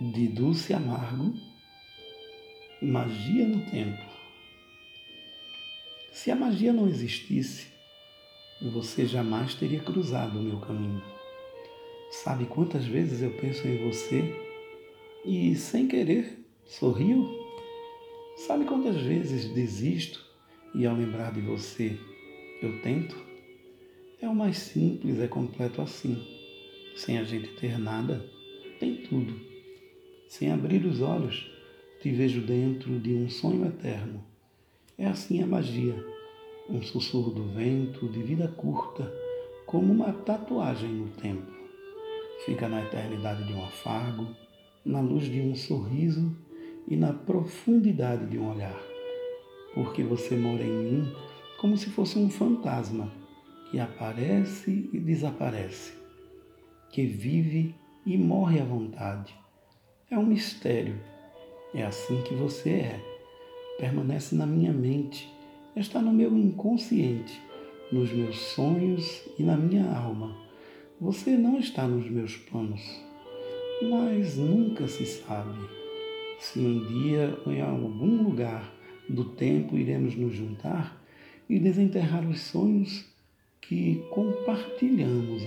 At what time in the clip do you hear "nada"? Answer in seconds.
27.78-28.28